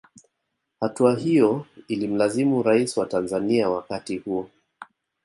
Hatua 0.79 1.15
hiyo 1.15 1.65
ilimlazimu 1.87 2.63
rais 2.63 2.97
wa 2.97 3.05
Tanzanzia 3.05 3.69
wakati 3.69 4.17
huo 4.17 4.49